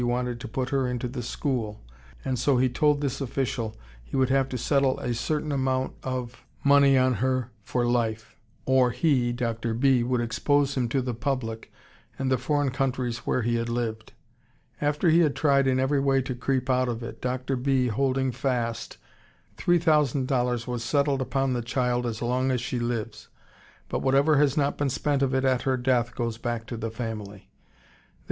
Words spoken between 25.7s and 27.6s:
death goes back to the family.